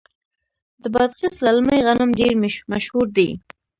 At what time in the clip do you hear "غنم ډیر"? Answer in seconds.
1.85-2.33